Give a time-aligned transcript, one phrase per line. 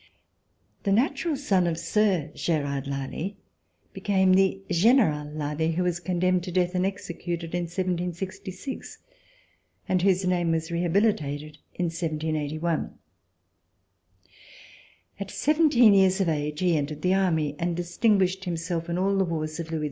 [0.81, 3.37] The natural son of Sir Gerard Lally
[3.93, 8.97] became the General Lally who was condemned to death and executed in 1766
[9.87, 12.97] and whose name was rehabilitated in 1781.
[15.19, 19.23] At seventeen years of age he entered the Army and distinguished himself in all the
[19.23, 19.79] wars of Louis XV.